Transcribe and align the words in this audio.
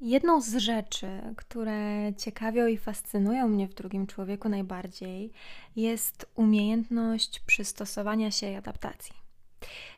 Jedną 0.00 0.40
z 0.40 0.56
rzeczy, 0.56 1.34
które 1.36 2.12
ciekawią 2.16 2.66
i 2.66 2.78
fascynują 2.78 3.48
mnie 3.48 3.68
w 3.68 3.74
drugim 3.74 4.06
człowieku 4.06 4.48
najbardziej, 4.48 5.32
jest 5.76 6.30
umiejętność 6.34 7.40
przystosowania 7.40 8.30
się 8.30 8.50
i 8.50 8.54
adaptacji. 8.54 9.14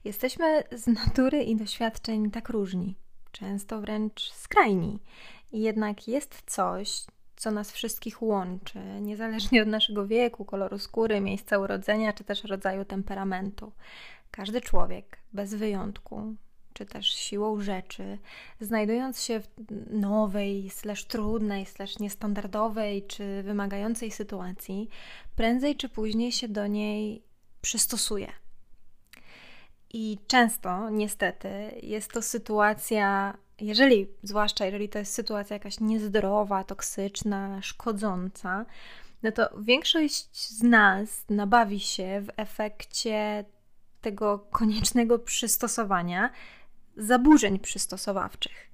Jesteśmy 0.05 0.65
z 0.73 0.87
natury 0.87 1.43
i 1.43 1.57
doświadczeń 1.57 2.31
tak 2.31 2.49
różni, 2.49 2.95
często 3.33 3.81
wręcz 3.81 4.33
skrajni, 4.33 4.99
jednak 5.53 6.09
jest 6.09 6.43
coś, 6.47 7.05
co 7.37 7.51
nas 7.51 7.73
wszystkich 7.73 8.23
łączy, 8.23 8.81
niezależnie 9.01 9.63
od 9.63 9.69
naszego 9.69 10.07
wieku, 10.07 10.45
koloru 10.45 10.79
skóry, 10.79 11.21
miejsca 11.21 11.59
urodzenia 11.59 12.13
czy 12.13 12.25
też 12.25 12.45
rodzaju 12.45 12.85
temperamentu. 12.85 13.73
Każdy 14.31 14.61
człowiek, 14.61 15.19
bez 15.33 15.55
wyjątku, 15.55 16.35
czy 16.79 16.87
też 16.87 17.07
siłą 17.07 17.61
rzeczy, 17.61 18.19
znajdując 18.61 19.23
się 19.23 19.41
w 19.41 19.49
nowej, 19.91 20.71
slash 20.71 21.05
trudnej, 21.05 21.67
slash 21.67 21.99
niestandardowej, 21.99 23.07
czy 23.07 23.43
wymagającej 23.43 24.11
sytuacji, 24.11 24.89
prędzej 25.37 25.77
czy 25.77 25.89
później 25.89 26.33
się 26.33 26.49
do 26.49 26.67
niej 26.67 27.23
przystosuje. 27.61 28.33
I 29.93 30.19
często, 30.27 30.91
niestety, 30.91 31.49
jest 31.83 32.13
to 32.13 32.23
sytuacja, 32.23 33.39
jeżeli, 33.61 34.07
zwłaszcza 34.23 34.65
jeżeli 34.65 34.89
to 34.89 34.99
jest 34.99 35.15
sytuacja 35.15 35.55
jakaś 35.55 35.81
niezdrowa, 35.81 36.65
toksyczna, 36.65 37.63
szkodząca, 37.63 38.67
no 39.23 39.33
to 39.33 39.51
większość 39.61 40.49
z 40.49 40.63
nas 40.63 41.25
nabawi 41.31 41.81
się 41.81 42.21
w 42.21 42.31
efekcie 42.37 43.45
tego 44.01 44.39
koniecznego 44.39 45.19
przystosowania 45.19 46.31
zaburzeń 46.99 47.59
przystosowawczych. 47.59 48.69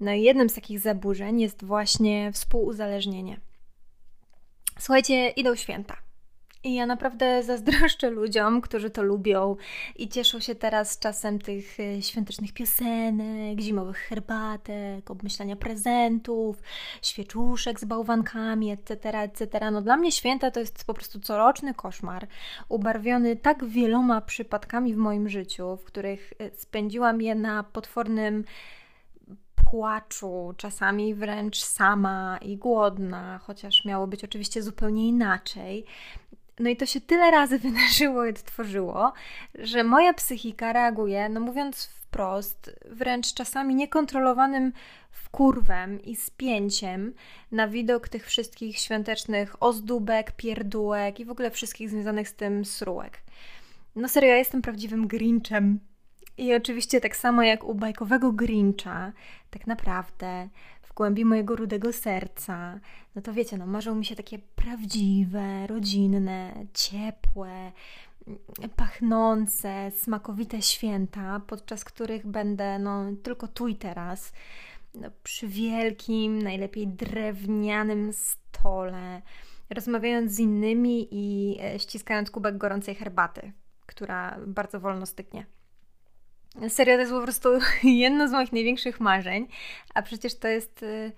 No 0.00 0.12
i 0.12 0.22
jednym 0.22 0.48
z 0.48 0.54
takich 0.54 0.80
zaburzeń 0.80 1.40
jest 1.40 1.64
właśnie 1.64 2.32
współuzależnienie. 2.32 3.40
Słuchajcie, 4.78 5.28
idą 5.28 5.54
święta. 5.54 5.96
I 6.66 6.74
ja 6.74 6.86
naprawdę 6.86 7.42
zazdroszczę 7.42 8.10
ludziom, 8.10 8.60
którzy 8.60 8.90
to 8.90 9.02
lubią 9.02 9.56
i 9.96 10.08
cieszą 10.08 10.40
się 10.40 10.54
teraz 10.54 10.98
czasem 10.98 11.38
tych 11.38 11.80
e, 11.80 12.02
świątecznych 12.02 12.52
piosenek, 12.52 13.60
zimowych 13.60 13.96
herbatek, 13.96 15.10
obmyślania 15.10 15.56
prezentów, 15.56 16.62
świeczuszek 17.02 17.80
z 17.80 17.84
bałwankami, 17.84 18.70
etc., 18.70 19.18
etc. 19.18 19.70
No 19.70 19.82
dla 19.82 19.96
mnie 19.96 20.12
święta 20.12 20.50
to 20.50 20.60
jest 20.60 20.84
po 20.84 20.94
prostu 20.94 21.20
coroczny 21.20 21.74
koszmar, 21.74 22.26
ubarwiony 22.68 23.36
tak 23.36 23.64
wieloma 23.64 24.20
przypadkami 24.20 24.94
w 24.94 24.96
moim 24.96 25.28
życiu, 25.28 25.76
w 25.76 25.84
których 25.84 26.32
e, 26.38 26.50
spędziłam 26.50 27.22
je 27.22 27.34
na 27.34 27.62
potwornym 27.62 28.44
płaczu, 29.70 30.54
czasami 30.56 31.14
wręcz 31.14 31.58
sama 31.58 32.38
i 32.42 32.56
głodna, 32.56 33.38
chociaż 33.38 33.84
miało 33.84 34.06
być 34.06 34.24
oczywiście 34.24 34.62
zupełnie 34.62 35.08
inaczej. 35.08 35.84
No 36.58 36.70
i 36.70 36.76
to 36.76 36.86
się 36.86 37.00
tyle 37.00 37.30
razy 37.30 37.58
wydarzyło 37.68 38.26
i 38.26 38.30
odtworzyło, 38.30 39.12
że 39.54 39.84
moja 39.84 40.14
psychika 40.14 40.72
reaguje, 40.72 41.28
no 41.28 41.40
mówiąc 41.40 41.84
wprost, 41.84 42.70
wręcz 42.90 43.34
czasami 43.34 43.74
niekontrolowanym 43.74 44.72
wkurwem 45.10 46.02
i 46.02 46.16
spięciem 46.16 47.14
na 47.52 47.68
widok 47.68 48.08
tych 48.08 48.26
wszystkich 48.26 48.78
świątecznych 48.78 49.62
ozdóbek, 49.62 50.32
pierdółek 50.32 51.20
i 51.20 51.24
w 51.24 51.30
ogóle 51.30 51.50
wszystkich 51.50 51.90
związanych 51.90 52.28
z 52.28 52.34
tym 52.34 52.64
srółek. 52.64 53.22
No 53.96 54.08
serio, 54.08 54.30
ja 54.30 54.36
jestem 54.36 54.62
prawdziwym 54.62 55.06
Grinchem. 55.06 55.80
I 56.38 56.54
oczywiście 56.54 57.00
tak 57.00 57.16
samo 57.16 57.42
jak 57.42 57.64
u 57.64 57.74
bajkowego 57.74 58.32
Grincha, 58.32 59.12
tak 59.50 59.66
naprawdę 59.66 60.48
głębi 60.96 61.24
mojego 61.24 61.56
rudego 61.56 61.92
serca, 61.92 62.80
no 63.14 63.22
to 63.22 63.32
wiecie, 63.32 63.56
no 63.56 63.66
marzą 63.66 63.94
mi 63.94 64.04
się 64.04 64.16
takie 64.16 64.38
prawdziwe, 64.38 65.66
rodzinne, 65.66 66.66
ciepłe, 66.74 67.72
pachnące, 68.76 69.90
smakowite 69.96 70.62
święta, 70.62 71.40
podczas 71.46 71.84
których 71.84 72.26
będę 72.26 72.78
no 72.78 73.04
tylko 73.22 73.48
tu 73.48 73.68
i 73.68 73.76
teraz, 73.76 74.32
no, 74.94 75.10
przy 75.22 75.48
wielkim, 75.48 76.42
najlepiej 76.42 76.86
drewnianym 76.86 78.12
stole, 78.12 79.22
rozmawiając 79.70 80.32
z 80.32 80.38
innymi 80.38 81.08
i 81.10 81.56
e, 81.62 81.78
ściskając 81.78 82.30
kubek 82.30 82.58
gorącej 82.58 82.94
herbaty, 82.94 83.52
która 83.86 84.38
bardzo 84.46 84.80
wolno 84.80 85.06
styknie. 85.06 85.46
Serio, 86.68 86.94
to 86.94 87.00
jest 87.00 87.12
po 87.12 87.22
prostu 87.22 87.48
jedno 87.84 88.28
z 88.28 88.32
moich 88.32 88.52
największych 88.52 89.00
marzeń, 89.00 89.48
a 89.94 90.02
przecież 90.02 90.38
to 90.38 90.48
jest 90.48 90.82
y, 90.82 91.12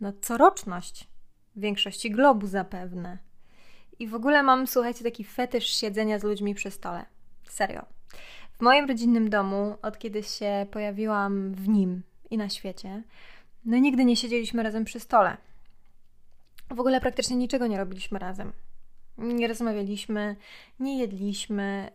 no, 0.00 0.12
coroczność 0.20 1.08
w 1.56 1.60
większości 1.60 2.10
globu 2.10 2.46
zapewne. 2.46 3.18
I 3.98 4.08
w 4.08 4.14
ogóle 4.14 4.42
mam, 4.42 4.66
słuchajcie, 4.66 5.04
taki 5.04 5.24
fetysz 5.24 5.66
siedzenia 5.66 6.18
z 6.18 6.24
ludźmi 6.24 6.54
przy 6.54 6.70
stole. 6.70 7.04
Serio. 7.48 7.86
W 8.52 8.60
moim 8.60 8.88
rodzinnym 8.88 9.30
domu, 9.30 9.76
od 9.82 9.98
kiedy 9.98 10.22
się 10.22 10.66
pojawiłam 10.70 11.54
w 11.54 11.68
nim 11.68 12.02
i 12.30 12.38
na 12.38 12.48
świecie, 12.48 13.02
no 13.64 13.78
nigdy 13.78 14.04
nie 14.04 14.16
siedzieliśmy 14.16 14.62
razem 14.62 14.84
przy 14.84 15.00
stole. 15.00 15.36
W 16.70 16.80
ogóle 16.80 17.00
praktycznie 17.00 17.36
niczego 17.36 17.66
nie 17.66 17.78
robiliśmy 17.78 18.18
razem. 18.18 18.52
Nie 19.18 19.48
rozmawialiśmy, 19.48 20.36
nie 20.80 20.98
jedliśmy 20.98 21.90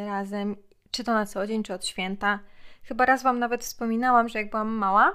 yy, 0.00 0.06
razem 0.06 0.56
czy 0.94 1.04
to 1.04 1.14
na 1.14 1.26
co 1.26 1.46
dzień, 1.46 1.62
czy 1.62 1.74
od 1.74 1.86
święta. 1.86 2.38
Chyba 2.82 3.06
raz 3.06 3.22
Wam 3.22 3.38
nawet 3.38 3.62
wspominałam, 3.62 4.28
że 4.28 4.38
jak 4.38 4.50
byłam 4.50 4.68
mała, 4.68 5.12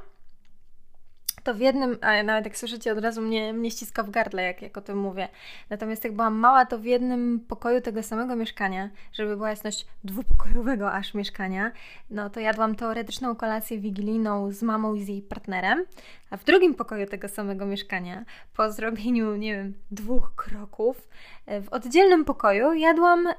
to 1.43 1.53
w 1.53 1.59
jednym, 1.59 1.97
a 2.01 2.23
nawet 2.23 2.45
jak 2.45 2.57
słyszycie, 2.57 2.91
od 2.91 2.99
razu 2.99 3.21
mnie, 3.21 3.53
mnie 3.53 3.71
ściska 3.71 4.03
w 4.03 4.09
gardle, 4.09 4.43
jak, 4.43 4.61
jak 4.61 4.77
o 4.77 4.81
tym 4.81 4.97
mówię. 4.97 5.27
Natomiast 5.69 6.03
jak 6.03 6.13
byłam 6.13 6.35
mała, 6.35 6.65
to 6.65 6.79
w 6.79 6.85
jednym 6.85 7.39
pokoju 7.47 7.81
tego 7.81 8.03
samego 8.03 8.35
mieszkania, 8.35 8.89
żeby 9.13 9.35
była 9.35 9.49
jasność 9.49 9.85
dwupokojowego 10.03 10.91
aż 10.91 11.13
mieszkania, 11.13 11.71
no 12.09 12.29
to 12.29 12.39
jadłam 12.39 12.75
teoretyczną 12.75 13.35
kolację 13.35 13.79
wigilijną 13.79 14.51
z 14.51 14.63
mamą 14.63 14.93
i 14.93 15.03
z 15.03 15.07
jej 15.07 15.21
partnerem, 15.21 15.85
a 16.29 16.37
w 16.37 16.43
drugim 16.43 16.75
pokoju 16.75 17.05
tego 17.05 17.27
samego 17.27 17.65
mieszkania, 17.65 18.25
po 18.55 18.71
zrobieniu, 18.71 19.35
nie 19.35 19.55
wiem, 19.55 19.73
dwóch 19.91 20.35
kroków, 20.35 21.07
e, 21.45 21.61
w 21.61 21.69
oddzielnym 21.69 22.25
pokoju 22.25 22.73
jadłam 22.73 23.27
e, 23.27 23.33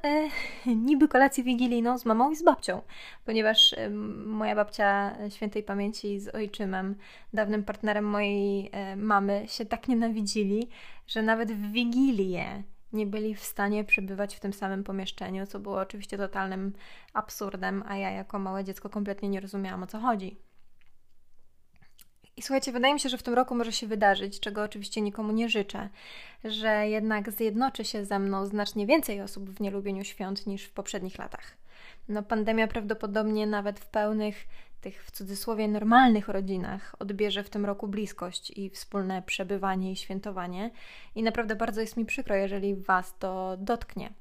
niby 0.86 1.08
kolację 1.08 1.44
wigilijną 1.44 1.98
z 1.98 2.04
mamą 2.04 2.30
i 2.30 2.36
z 2.36 2.42
babcią, 2.42 2.82
ponieważ 3.24 3.72
e, 3.72 3.90
moja 4.26 4.54
babcia 4.54 5.16
świętej 5.28 5.62
pamięci 5.62 6.20
z 6.20 6.34
ojczymem, 6.34 6.94
dawnym 7.32 7.64
partnerem 7.64 7.89
mojej 8.02 8.70
e, 8.72 8.96
mamy, 8.96 9.44
się 9.48 9.66
tak 9.66 9.88
nienawidzili, 9.88 10.68
że 11.06 11.22
nawet 11.22 11.52
w 11.52 11.72
wigilię 11.72 12.62
nie 12.92 13.06
byli 13.06 13.34
w 13.34 13.44
stanie 13.44 13.84
przebywać 13.84 14.36
w 14.36 14.40
tym 14.40 14.52
samym 14.52 14.84
pomieszczeniu, 14.84 15.46
co 15.46 15.58
było 15.58 15.80
oczywiście 15.80 16.18
totalnym 16.18 16.72
absurdem, 17.12 17.84
a 17.86 17.96
ja 17.96 18.10
jako 18.10 18.38
małe 18.38 18.64
dziecko 18.64 18.88
kompletnie 18.88 19.28
nie 19.28 19.40
rozumiałam 19.40 19.82
o 19.82 19.86
co 19.86 19.98
chodzi. 19.98 20.36
I 22.36 22.42
słuchajcie, 22.42 22.72
wydaje 22.72 22.94
mi 22.94 23.00
się, 23.00 23.08
że 23.08 23.18
w 23.18 23.22
tym 23.22 23.34
roku 23.34 23.54
może 23.54 23.72
się 23.72 23.86
wydarzyć, 23.86 24.40
czego 24.40 24.62
oczywiście 24.62 25.00
nikomu 25.00 25.32
nie 25.32 25.48
życzę, 25.48 25.88
że 26.44 26.88
jednak 26.88 27.30
zjednoczy 27.30 27.84
się 27.84 28.04
ze 28.04 28.18
mną 28.18 28.46
znacznie 28.46 28.86
więcej 28.86 29.20
osób 29.20 29.50
w 29.50 29.60
nielubieniu 29.60 30.04
świąt 30.04 30.46
niż 30.46 30.64
w 30.64 30.72
poprzednich 30.72 31.18
latach. 31.18 31.56
No, 32.08 32.22
pandemia 32.22 32.66
prawdopodobnie 32.66 33.46
nawet 33.46 33.80
w 33.80 33.86
pełnych, 33.86 34.46
tych 34.80 35.04
w 35.04 35.10
cudzysłowie 35.10 35.68
normalnych 35.68 36.28
rodzinach 36.28 36.94
odbierze 36.98 37.44
w 37.44 37.50
tym 37.50 37.66
roku 37.66 37.88
bliskość 37.88 38.52
i 38.58 38.70
wspólne 38.70 39.22
przebywanie 39.22 39.92
i 39.92 39.96
świętowanie. 39.96 40.70
I 41.14 41.22
naprawdę 41.22 41.56
bardzo 41.56 41.80
jest 41.80 41.96
mi 41.96 42.06
przykro, 42.06 42.34
jeżeli 42.34 42.76
Was 42.76 43.18
to 43.18 43.56
dotknie. 43.58 44.12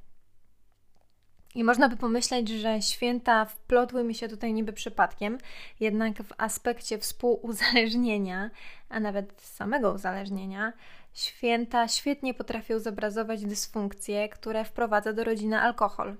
I 1.55 1.63
można 1.63 1.89
by 1.89 1.97
pomyśleć, 1.97 2.49
że 2.49 2.81
święta 2.81 3.45
wplotły 3.45 4.03
mi 4.03 4.15
się 4.15 4.27
tutaj 4.27 4.53
niby 4.53 4.73
przypadkiem, 4.73 5.37
jednak 5.79 6.23
w 6.23 6.33
aspekcie 6.37 6.97
współuzależnienia, 6.97 8.49
a 8.89 8.99
nawet 8.99 9.41
samego 9.41 9.93
uzależnienia, 9.93 10.73
święta 11.13 11.87
świetnie 11.87 12.33
potrafią 12.33 12.79
zobrazować 12.79 13.45
dysfunkcje, 13.45 14.29
które 14.29 14.65
wprowadza 14.65 15.13
do 15.13 15.23
rodziny 15.23 15.59
alkohol 15.59 16.15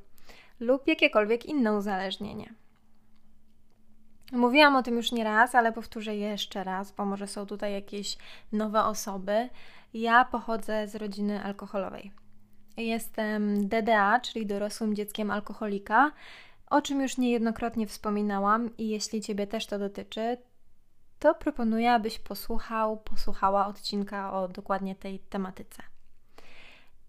lub 0.60 0.88
jakiekolwiek 0.88 1.46
inne 1.46 1.74
uzależnienie. 1.74 2.54
Mówiłam 4.32 4.76
o 4.76 4.84
tym 4.84 4.98
już 4.98 5.12
nie 5.12 5.24
raz, 5.24 5.56
ale 5.56 5.72
powtórzę 5.72 6.16
jeszcze 6.16 6.64
raz, 6.64 6.92
bo 6.92 7.06
może 7.06 7.28
są 7.28 7.46
tutaj 7.46 7.74
jakieś 7.74 8.18
nowe 8.52 8.84
osoby. 8.84 9.50
Ja 9.94 10.26
pochodzę 10.26 10.88
z 10.88 10.96
rodziny 10.96 11.44
alkoholowej. 11.44 12.12
Jestem 12.78 13.68
DDA, 13.68 14.20
czyli 14.20 14.46
dorosłym 14.46 14.96
dzieckiem 14.96 15.32
alkoholika, 15.32 16.12
o 16.70 16.82
czym 16.82 17.02
już 17.02 17.18
niejednokrotnie 17.18 17.88
wspominałam 17.88 18.78
i 18.78 18.90
jeśli 18.90 19.22
Ciebie 19.22 19.48
też 19.48 19.66
to 19.66 19.80
dotyczy, 19.80 20.38
to 21.20 21.36
proponuję, 21.36 21.94
abyś 21.94 22.20
posłuchał, 22.20 22.98
posłuchała 22.98 23.68
odcinka 23.68 24.34
o 24.34 24.48
dokładnie 24.48 24.96
tej 24.96 25.20
tematyce. 25.20 25.84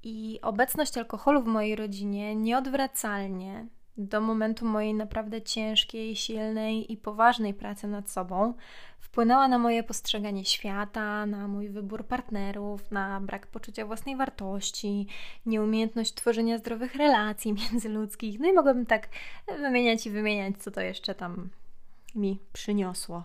I 0.02 0.38
obecność 0.42 0.98
alkoholu 0.98 1.42
w 1.42 1.46
mojej 1.46 1.76
rodzinie 1.76 2.36
nieodwracalnie 2.36 3.66
do 3.96 4.20
momentu 4.20 4.66
mojej 4.66 4.94
naprawdę 4.94 5.42
ciężkiej, 5.42 6.16
silnej 6.16 6.92
i 6.92 6.96
poważnej 6.96 7.54
pracy 7.54 7.86
nad 7.86 8.10
sobą, 8.10 8.54
wpłynęła 8.98 9.48
na 9.48 9.58
moje 9.58 9.82
postrzeganie 9.82 10.44
świata, 10.44 11.26
na 11.26 11.48
mój 11.48 11.68
wybór 11.68 12.06
partnerów, 12.06 12.90
na 12.90 13.20
brak 13.20 13.46
poczucia 13.46 13.86
własnej 13.86 14.16
wartości, 14.16 15.06
nieumiejętność 15.46 16.14
tworzenia 16.14 16.58
zdrowych 16.58 16.94
relacji 16.94 17.52
międzyludzkich. 17.70 18.40
No 18.40 18.48
i 18.48 18.52
mogłabym 18.52 18.86
tak 18.86 19.08
wymieniać 19.58 20.06
i 20.06 20.10
wymieniać, 20.10 20.54
co 20.58 20.70
to 20.70 20.80
jeszcze 20.80 21.14
tam 21.14 21.50
mi 22.14 22.38
przyniosło. 22.52 23.24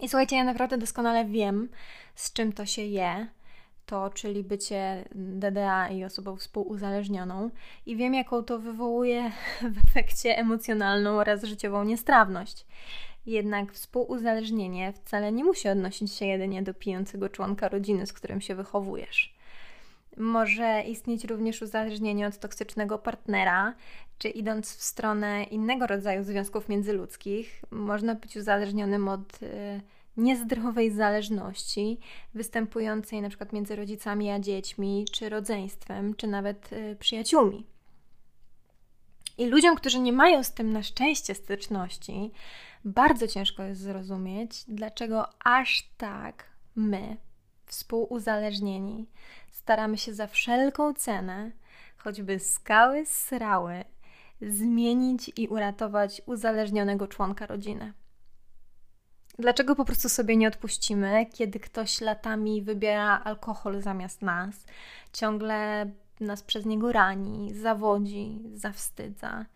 I 0.00 0.08
słuchajcie, 0.08 0.36
ja 0.36 0.44
naprawdę 0.44 0.78
doskonale 0.78 1.24
wiem, 1.24 1.68
z 2.14 2.32
czym 2.32 2.52
to 2.52 2.66
się 2.66 2.82
je 2.82 3.26
to, 3.90 4.10
czyli 4.10 4.44
bycie 4.44 5.04
DDA 5.14 5.88
i 5.88 6.04
osobą 6.04 6.36
współuzależnioną, 6.36 7.50
i 7.86 7.96
wiem, 7.96 8.14
jaką 8.14 8.44
to 8.44 8.58
wywołuje 8.58 9.30
w 9.74 9.84
efekcie 9.88 10.38
emocjonalną 10.38 11.10
oraz 11.10 11.44
życiową 11.44 11.84
niestrawność. 11.84 12.66
Jednak 13.26 13.72
współuzależnienie 13.72 14.92
wcale 14.92 15.32
nie 15.32 15.44
musi 15.44 15.68
odnosić 15.68 16.12
się 16.12 16.26
jedynie 16.26 16.62
do 16.62 16.74
pijącego 16.74 17.28
członka 17.28 17.68
rodziny, 17.68 18.06
z 18.06 18.12
którym 18.12 18.40
się 18.40 18.54
wychowujesz. 18.54 19.34
Może 20.16 20.82
istnieć 20.82 21.24
również 21.24 21.62
uzależnienie 21.62 22.26
od 22.26 22.38
toksycznego 22.38 22.98
partnera, 22.98 23.74
czy 24.18 24.28
idąc 24.28 24.76
w 24.76 24.82
stronę 24.82 25.44
innego 25.44 25.86
rodzaju 25.86 26.24
związków 26.24 26.68
międzyludzkich, 26.68 27.62
można 27.70 28.14
być 28.14 28.36
uzależnionym 28.36 29.08
od. 29.08 29.42
Yy, 29.42 29.80
niezdrowej 30.16 30.90
zależności 30.90 31.98
występującej 32.34 33.22
przykład 33.28 33.52
między 33.52 33.76
rodzicami 33.76 34.30
a 34.30 34.38
dziećmi, 34.38 35.04
czy 35.12 35.28
rodzeństwem, 35.28 36.14
czy 36.14 36.26
nawet 36.26 36.72
y, 36.72 36.96
przyjaciółmi. 37.00 37.66
I 39.38 39.46
ludziom, 39.46 39.76
którzy 39.76 40.00
nie 40.00 40.12
mają 40.12 40.42
z 40.42 40.52
tym 40.52 40.72
na 40.72 40.82
szczęście 40.82 41.34
styczności, 41.34 42.30
bardzo 42.84 43.26
ciężko 43.26 43.62
jest 43.62 43.80
zrozumieć, 43.80 44.64
dlaczego 44.68 45.24
aż 45.44 45.88
tak 45.96 46.44
my, 46.76 47.16
współuzależnieni, 47.66 49.06
staramy 49.50 49.98
się 49.98 50.14
za 50.14 50.26
wszelką 50.26 50.94
cenę, 50.94 51.50
choćby 51.96 52.38
skały 52.38 53.06
srały, 53.06 53.84
zmienić 54.42 55.30
i 55.36 55.48
uratować 55.48 56.22
uzależnionego 56.26 57.08
członka 57.08 57.46
rodziny. 57.46 57.92
Dlaczego 59.40 59.74
po 59.74 59.84
prostu 59.84 60.08
sobie 60.08 60.36
nie 60.36 60.48
odpuścimy, 60.48 61.26
kiedy 61.32 61.60
ktoś 61.60 62.00
latami 62.00 62.62
wybiera 62.62 63.20
alkohol 63.24 63.82
zamiast 63.82 64.22
nas, 64.22 64.66
ciągle 65.12 65.90
nas 66.20 66.42
przez 66.42 66.66
niego 66.66 66.92
rani, 66.92 67.54
zawodzi, 67.54 68.40
zawstydza? 68.54 69.46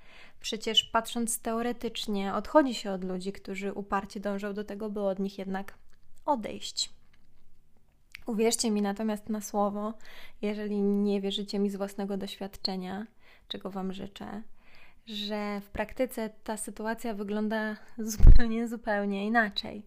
Przecież 0.40 0.84
patrząc 0.84 1.40
teoretycznie, 1.40 2.34
odchodzi 2.34 2.74
się 2.74 2.90
od 2.90 3.04
ludzi, 3.04 3.32
którzy 3.32 3.72
uparcie 3.72 4.20
dążą 4.20 4.54
do 4.54 4.64
tego, 4.64 4.90
by 4.90 5.00
od 5.00 5.18
nich 5.18 5.38
jednak 5.38 5.74
odejść. 6.24 6.92
Uwierzcie 8.26 8.70
mi 8.70 8.82
natomiast 8.82 9.28
na 9.28 9.40
słowo, 9.40 9.94
jeżeli 10.42 10.82
nie 10.82 11.20
wierzycie 11.20 11.58
mi 11.58 11.70
z 11.70 11.76
własnego 11.76 12.16
doświadczenia, 12.16 13.06
czego 13.48 13.70
Wam 13.70 13.92
życzę, 13.92 14.42
że 15.06 15.60
w 15.60 15.70
praktyce 15.70 16.30
ta 16.44 16.56
sytuacja 16.56 17.14
wygląda 17.14 17.76
zupełnie, 17.98 18.68
zupełnie 18.68 19.26
inaczej. 19.26 19.86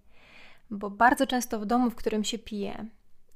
Bo 0.70 0.90
bardzo 0.90 1.28
często 1.28 1.60
w 1.60 1.66
domu, 1.66 1.90
w 1.90 1.96
którym 1.96 2.24
się 2.24 2.40
pije, 2.40 2.86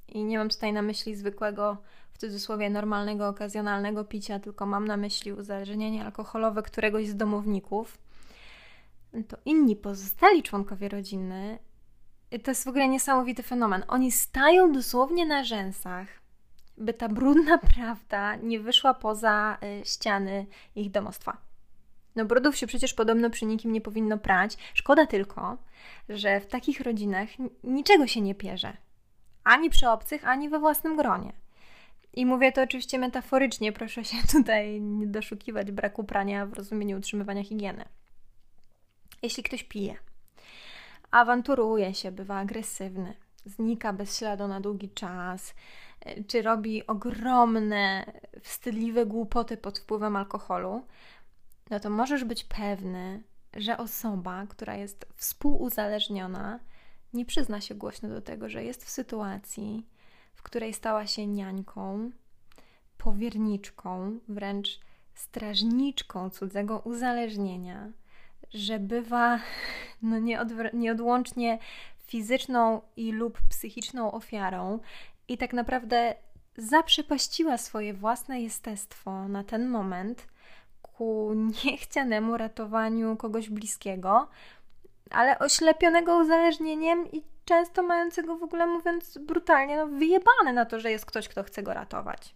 i 0.07 0.23
nie 0.23 0.37
mam 0.37 0.49
tutaj 0.49 0.73
na 0.73 0.81
myśli 0.81 1.15
zwykłego, 1.15 1.77
w 2.13 2.17
cudzysłowie 2.17 2.69
normalnego, 2.69 3.27
okazjonalnego 3.27 4.05
picia, 4.05 4.39
tylko 4.39 4.65
mam 4.65 4.87
na 4.87 4.97
myśli 4.97 5.33
uzależnienie 5.33 6.05
alkoholowe 6.05 6.63
któregoś 6.63 7.07
z 7.07 7.15
domowników, 7.15 7.97
to 9.27 9.37
inni 9.45 9.75
pozostali 9.75 10.43
członkowie 10.43 10.89
rodziny, 10.89 11.59
to 12.43 12.51
jest 12.51 12.63
w 12.63 12.67
ogóle 12.67 12.87
niesamowity 12.87 13.43
fenomen. 13.43 13.83
Oni 13.87 14.11
stają 14.11 14.71
dosłownie 14.71 15.25
na 15.25 15.43
rzęsach, 15.43 16.07
by 16.77 16.93
ta 16.93 17.09
brudna 17.09 17.57
prawda 17.75 18.35
nie 18.35 18.59
wyszła 18.59 18.93
poza 18.93 19.57
y, 19.63 19.85
ściany 19.85 20.45
ich 20.75 20.91
domostwa. 20.91 21.50
No 22.15 22.25
brudów 22.25 22.57
się 22.57 22.67
przecież 22.67 22.93
podobno 22.93 23.29
przy 23.29 23.45
nikim 23.45 23.71
nie 23.71 23.81
powinno 23.81 24.17
prać. 24.17 24.57
Szkoda 24.73 25.05
tylko, 25.05 25.57
że 26.09 26.39
w 26.39 26.47
takich 26.47 26.81
rodzinach 26.81 27.29
niczego 27.63 28.07
się 28.07 28.21
nie 28.21 28.35
pierze. 28.35 28.77
Ani 29.43 29.69
przy 29.69 29.89
obcych, 29.89 30.27
ani 30.27 30.49
we 30.49 30.59
własnym 30.59 30.97
gronie. 30.97 31.33
I 32.13 32.25
mówię 32.25 32.51
to 32.51 32.61
oczywiście 32.61 32.99
metaforycznie, 32.99 33.71
proszę 33.71 34.03
się 34.03 34.17
tutaj 34.37 34.81
nie 34.81 35.07
doszukiwać 35.07 35.71
braku 35.71 36.03
prania 36.03 36.45
w 36.45 36.53
rozumieniu 36.53 36.97
utrzymywania 36.97 37.43
higieny. 37.43 37.85
Jeśli 39.21 39.43
ktoś 39.43 39.63
pije, 39.63 39.95
awanturuje 41.11 41.93
się, 41.93 42.11
bywa 42.11 42.37
agresywny, 42.37 43.13
znika 43.45 43.93
bez 43.93 44.17
śladu 44.17 44.47
na 44.47 44.61
długi 44.61 44.89
czas, 44.89 45.55
czy 46.27 46.41
robi 46.41 46.87
ogromne, 46.87 48.13
wstydliwe 48.41 49.05
głupoty 49.05 49.57
pod 49.57 49.79
wpływem 49.79 50.15
alkoholu, 50.15 50.85
no 51.71 51.79
to 51.79 51.89
możesz 51.89 52.23
być 52.23 52.43
pewny, 52.43 53.23
że 53.53 53.77
osoba, 53.77 54.45
która 54.49 54.75
jest 54.75 55.05
współuzależniona, 55.15 56.59
nie 57.13 57.25
przyzna 57.25 57.61
się 57.61 57.75
głośno 57.75 58.09
do 58.09 58.21
tego, 58.21 58.49
że 58.49 58.63
jest 58.63 58.85
w 58.85 58.89
sytuacji, 58.89 59.87
w 60.33 60.41
której 60.43 60.73
stała 60.73 61.07
się 61.07 61.27
niańką, 61.27 62.11
powierniczką, 62.97 64.19
wręcz 64.27 64.79
strażniczką 65.13 66.29
cudzego 66.29 66.79
uzależnienia, 66.79 67.91
że 68.53 68.79
bywa 68.79 69.39
no 70.01 70.17
nieodłącznie 70.73 71.59
fizyczną 71.97 72.81
i 72.95 73.11
lub 73.11 73.41
psychiczną 73.49 74.11
ofiarą 74.11 74.79
i 75.27 75.37
tak 75.37 75.53
naprawdę 75.53 76.15
zaprzepaściła 76.57 77.57
swoje 77.57 77.93
własne 77.93 78.41
jestestwo 78.41 79.27
na 79.27 79.43
ten 79.43 79.69
moment 79.69 80.27
ku 81.01 81.33
niechcianemu 81.65 82.37
ratowaniu 82.37 83.17
kogoś 83.17 83.49
bliskiego, 83.49 84.27
ale 85.11 85.39
oślepionego 85.39 86.17
uzależnieniem 86.17 87.11
i 87.11 87.23
często 87.45 87.83
mającego 87.83 88.37
w 88.37 88.43
ogóle, 88.43 88.67
mówiąc 88.67 89.17
brutalnie, 89.17 89.77
no 89.77 89.87
wyjebane 89.87 90.53
na 90.53 90.65
to, 90.65 90.79
że 90.79 90.91
jest 90.91 91.05
ktoś, 91.05 91.27
kto 91.27 91.43
chce 91.43 91.63
go 91.63 91.73
ratować. 91.73 92.35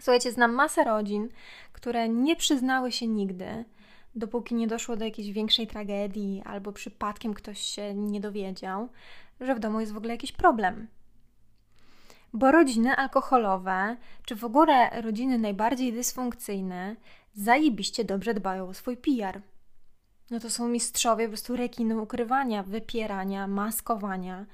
Słuchajcie, 0.00 0.32
znam 0.32 0.52
masę 0.52 0.84
rodzin, 0.84 1.28
które 1.72 2.08
nie 2.08 2.36
przyznały 2.36 2.92
się 2.92 3.06
nigdy, 3.06 3.64
dopóki 4.14 4.54
nie 4.54 4.66
doszło 4.66 4.96
do 4.96 5.04
jakiejś 5.04 5.32
większej 5.32 5.66
tragedii 5.66 6.42
albo 6.44 6.72
przypadkiem 6.72 7.34
ktoś 7.34 7.58
się 7.60 7.94
nie 7.94 8.20
dowiedział, 8.20 8.88
że 9.40 9.54
w 9.54 9.58
domu 9.58 9.80
jest 9.80 9.92
w 9.92 9.96
ogóle 9.96 10.12
jakiś 10.12 10.32
problem 10.32 10.86
bo 12.32 12.52
rodziny 12.52 12.96
alkoholowe, 12.96 13.96
czy 14.24 14.36
w 14.36 14.44
ogóle 14.44 15.02
rodziny 15.02 15.38
najbardziej 15.38 15.92
dysfunkcyjne, 15.92 16.96
zajebiście 17.34 18.04
dobrze 18.04 18.34
dbają 18.34 18.68
o 18.68 18.74
swój 18.74 18.96
PR. 18.96 19.40
No 20.30 20.40
to 20.40 20.50
są 20.50 20.68
mistrzowie 20.68 21.24
po 21.24 21.30
prostu 21.30 21.56
rekinu 21.56 22.02
ukrywania, 22.02 22.62
wypierania, 22.62 23.46
maskowania. 23.46 24.46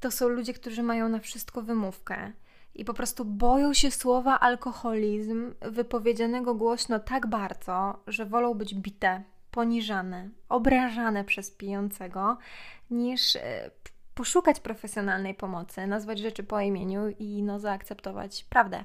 To 0.00 0.10
są 0.10 0.28
ludzie, 0.28 0.54
którzy 0.54 0.82
mają 0.82 1.08
na 1.08 1.18
wszystko 1.18 1.62
wymówkę 1.62 2.32
i 2.74 2.84
po 2.84 2.94
prostu 2.94 3.24
boją 3.24 3.74
się 3.74 3.90
słowa 3.90 4.40
alkoholizm 4.40 5.54
wypowiedzianego 5.60 6.54
głośno 6.54 7.00
tak 7.00 7.26
bardzo, 7.26 8.02
że 8.06 8.26
wolą 8.26 8.54
być 8.54 8.74
bite, 8.74 9.22
poniżane, 9.50 10.30
obrażane 10.48 11.24
przez 11.24 11.50
pijącego, 11.50 12.38
niż 12.90 13.36
e, 13.36 13.70
poszukać 14.14 14.60
profesjonalnej 14.60 15.34
pomocy, 15.34 15.86
nazwać 15.86 16.18
rzeczy 16.18 16.42
po 16.42 16.60
imieniu 16.60 17.08
i 17.18 17.42
no, 17.42 17.60
zaakceptować 17.60 18.44
prawdę. 18.44 18.84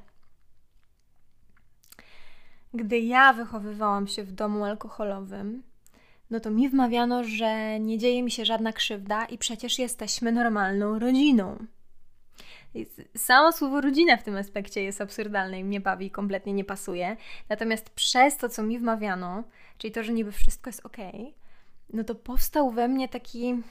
Gdy 2.73 2.99
ja 2.99 3.33
wychowywałam 3.33 4.07
się 4.07 4.23
w 4.23 4.31
domu 4.31 4.63
alkoholowym, 4.63 5.63
no 6.29 6.39
to 6.39 6.51
mi 6.51 6.69
wmawiano, 6.69 7.23
że 7.23 7.79
nie 7.79 7.97
dzieje 7.97 8.23
mi 8.23 8.31
się 8.31 8.45
żadna 8.45 8.73
krzywda 8.73 9.25
i 9.25 9.37
przecież 9.37 9.79
jesteśmy 9.79 10.31
normalną 10.31 10.99
rodziną. 10.99 11.65
Samo 13.17 13.51
słowo 13.51 13.81
rodzina 13.81 14.17
w 14.17 14.23
tym 14.23 14.37
aspekcie 14.37 14.83
jest 14.83 15.01
absurdalne 15.01 15.59
i 15.59 15.63
mnie 15.63 15.81
bawi 15.81 16.05
i 16.05 16.11
kompletnie 16.11 16.53
nie 16.53 16.63
pasuje. 16.63 17.17
Natomiast 17.49 17.89
przez 17.89 18.37
to, 18.37 18.49
co 18.49 18.63
mi 18.63 18.79
wmawiano, 18.79 19.43
czyli 19.77 19.93
to, 19.93 20.03
że 20.03 20.13
niby 20.13 20.31
wszystko 20.31 20.69
jest 20.69 20.85
ok, 20.85 20.97
no 21.93 22.03
to 22.03 22.15
powstał 22.15 22.71
we 22.71 22.87
mnie 22.87 23.09
taki 23.09 23.61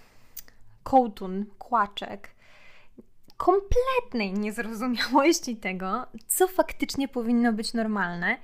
kołtun, 0.83 1.47
kłaczek 1.59 2.39
kompletnej 3.37 4.33
niezrozumiałości 4.33 5.57
tego, 5.57 6.07
co 6.27 6.49
faktycznie 6.49 7.09
powinno 7.09 7.53
być 7.53 7.75
normalne. 7.75 8.39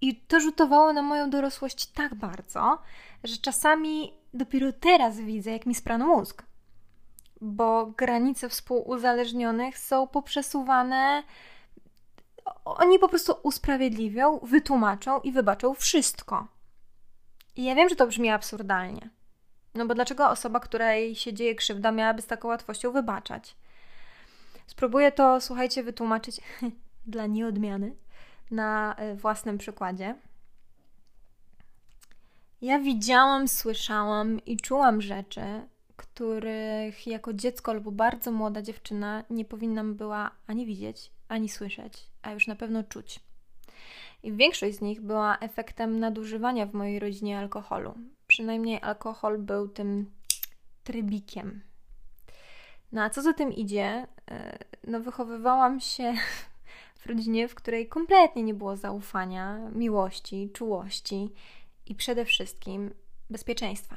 I 0.00 0.16
to 0.16 0.40
rzutowało 0.40 0.92
na 0.92 1.02
moją 1.02 1.30
dorosłość 1.30 1.86
tak 1.86 2.14
bardzo, 2.14 2.78
że 3.24 3.36
czasami 3.36 4.12
dopiero 4.34 4.72
teraz 4.72 5.20
widzę, 5.20 5.50
jak 5.50 5.66
mi 5.66 5.74
sprano 5.74 6.06
mózg. 6.06 6.42
Bo 7.40 7.86
granice 7.86 8.48
współuzależnionych 8.48 9.78
są 9.78 10.06
poprzesuwane 10.06 11.22
oni 12.64 12.98
po 12.98 13.08
prostu 13.08 13.34
usprawiedliwią, 13.42 14.38
wytłumaczą 14.42 15.20
i 15.20 15.32
wybaczą 15.32 15.74
wszystko. 15.74 16.46
I 17.56 17.64
ja 17.64 17.74
wiem, 17.74 17.88
że 17.88 17.96
to 17.96 18.06
brzmi 18.06 18.30
absurdalnie. 18.30 19.10
No 19.74 19.86
bo 19.86 19.94
dlaczego 19.94 20.30
osoba, 20.30 20.60
której 20.60 21.14
się 21.14 21.32
dzieje 21.32 21.54
krzywda, 21.54 21.92
miałaby 21.92 22.22
z 22.22 22.26
taką 22.26 22.48
łatwością 22.48 22.92
wybaczać? 22.92 23.56
Spróbuję 24.66 25.12
to, 25.12 25.40
słuchajcie, 25.40 25.82
wytłumaczyć 25.82 26.40
dla 27.06 27.26
nieodmiany 27.26 27.94
na 28.50 28.94
e, 28.94 29.14
własnym 29.14 29.58
przykładzie. 29.58 30.14
Ja 32.62 32.78
widziałam, 32.78 33.48
słyszałam 33.48 34.44
i 34.44 34.56
czułam 34.56 35.02
rzeczy, 35.02 35.42
których 35.96 37.06
jako 37.06 37.32
dziecko 37.32 37.70
albo 37.70 37.92
bardzo 37.92 38.32
młoda 38.32 38.62
dziewczyna 38.62 39.24
nie 39.30 39.44
powinnam 39.44 39.94
była 39.94 40.30
ani 40.46 40.66
widzieć, 40.66 41.10
ani 41.28 41.48
słyszeć, 41.48 42.10
a 42.22 42.32
już 42.32 42.46
na 42.46 42.56
pewno 42.56 42.82
czuć. 42.82 43.20
I 44.22 44.32
większość 44.32 44.76
z 44.76 44.80
nich 44.80 45.00
była 45.00 45.38
efektem 45.38 46.00
nadużywania 46.00 46.66
w 46.66 46.74
mojej 46.74 46.98
rodzinie 46.98 47.38
alkoholu. 47.38 47.94
Przynajmniej 48.32 48.80
alkohol 48.82 49.38
był 49.38 49.68
tym 49.68 50.10
trybikiem. 50.84 51.62
No 52.92 53.02
a 53.02 53.10
co 53.10 53.22
za 53.22 53.32
tym 53.32 53.52
idzie? 53.52 54.06
E, 54.30 54.58
no, 54.84 55.00
wychowywałam 55.00 55.80
się 55.80 56.14
w 57.00 57.06
rodzinie, 57.06 57.48
w 57.48 57.54
której 57.54 57.88
kompletnie 57.88 58.42
nie 58.42 58.54
było 58.54 58.76
zaufania, 58.76 59.58
miłości, 59.72 60.50
czułości 60.54 61.32
i 61.86 61.94
przede 61.94 62.24
wszystkim 62.24 62.94
bezpieczeństwa. 63.30 63.96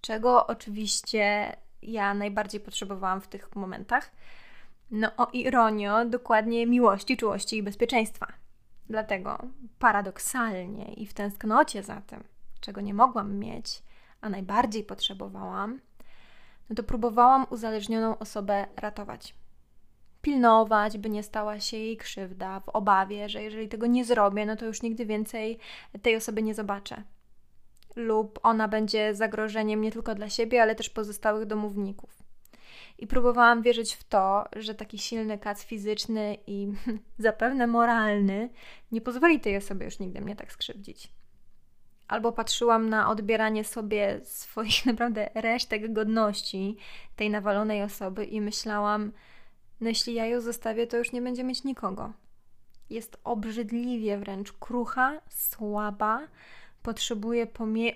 Czego 0.00 0.46
oczywiście 0.46 1.56
ja 1.82 2.14
najbardziej 2.14 2.60
potrzebowałam 2.60 3.20
w 3.20 3.28
tych 3.28 3.56
momentach. 3.56 4.10
No 4.90 5.16
o 5.16 5.26
ironio, 5.32 6.04
dokładnie 6.04 6.66
miłości, 6.66 7.16
czułości 7.16 7.56
i 7.56 7.62
bezpieczeństwa. 7.62 8.26
Dlatego 8.88 9.38
paradoksalnie 9.78 10.94
i 10.94 11.06
w 11.06 11.14
tęsknocie 11.14 11.82
za 11.82 12.00
tym, 12.00 12.33
czego 12.64 12.80
nie 12.80 12.94
mogłam 12.94 13.38
mieć, 13.38 13.82
a 14.20 14.28
najbardziej 14.28 14.84
potrzebowałam, 14.84 15.80
no 16.70 16.76
to 16.76 16.82
próbowałam 16.82 17.46
uzależnioną 17.50 18.18
osobę 18.18 18.66
ratować. 18.76 19.34
Pilnować, 20.22 20.98
by 20.98 21.10
nie 21.10 21.22
stała 21.22 21.60
się 21.60 21.76
jej 21.76 21.96
krzywda, 21.96 22.60
w 22.60 22.68
obawie, 22.68 23.28
że 23.28 23.42
jeżeli 23.42 23.68
tego 23.68 23.86
nie 23.86 24.04
zrobię, 24.04 24.46
no 24.46 24.56
to 24.56 24.66
już 24.66 24.82
nigdy 24.82 25.06
więcej 25.06 25.58
tej 26.02 26.16
osoby 26.16 26.42
nie 26.42 26.54
zobaczę. 26.54 27.02
Lub 27.96 28.40
ona 28.42 28.68
będzie 28.68 29.14
zagrożeniem 29.14 29.80
nie 29.80 29.92
tylko 29.92 30.14
dla 30.14 30.30
siebie, 30.30 30.62
ale 30.62 30.74
też 30.74 30.90
pozostałych 30.90 31.46
domowników. 31.46 32.22
I 32.98 33.06
próbowałam 33.06 33.62
wierzyć 33.62 33.94
w 33.94 34.04
to, 34.04 34.44
że 34.56 34.74
taki 34.74 34.98
silny 34.98 35.38
kac 35.38 35.64
fizyczny 35.64 36.36
i 36.46 36.72
zapewne 37.18 37.66
moralny 37.66 38.48
nie 38.92 39.00
pozwoli 39.00 39.40
tej 39.40 39.56
osobie 39.56 39.84
już 39.84 39.98
nigdy 39.98 40.20
mnie 40.20 40.36
tak 40.36 40.52
skrzywdzić. 40.52 41.08
Albo 42.08 42.32
patrzyłam 42.32 42.88
na 42.88 43.08
odbieranie 43.08 43.64
sobie 43.64 44.20
swoich 44.24 44.86
naprawdę 44.90 45.30
resztek 45.34 45.92
godności 45.92 46.76
tej 47.16 47.30
nawalonej 47.30 47.82
osoby 47.82 48.24
i 48.24 48.40
myślałam, 48.40 49.12
no 49.80 49.88
jeśli 49.88 50.14
ja 50.14 50.26
ją 50.26 50.40
zostawię, 50.40 50.86
to 50.86 50.96
już 50.96 51.12
nie 51.12 51.22
będzie 51.22 51.44
mieć 51.44 51.64
nikogo. 51.64 52.12
Jest 52.90 53.16
obrzydliwie 53.24 54.18
wręcz 54.18 54.52
krucha, 54.52 55.20
słaba, 55.28 56.20
potrzebuje 56.82 57.46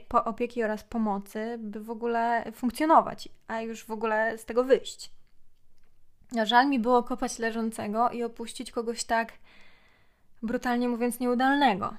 po 0.09 0.25
opieki 0.25 0.65
oraz 0.65 0.85
pomocy, 0.85 1.57
by 1.59 1.81
w 1.81 1.91
ogóle 1.91 2.53
funkcjonować, 2.53 3.29
a 3.49 3.61
już 3.61 3.85
w 3.85 3.91
ogóle 3.91 4.39
z 4.39 4.45
tego 4.45 4.65
wyjść. 4.65 5.11
A 6.39 6.45
żal 6.45 6.69
mi 6.69 6.79
było 6.79 7.03
kopać 7.03 7.39
leżącego 7.39 8.11
i 8.11 8.23
opuścić 8.23 8.71
kogoś 8.71 9.05
tak, 9.05 9.33
brutalnie 10.43 10.89
mówiąc, 10.89 11.21
nieudalnego. 11.21 11.95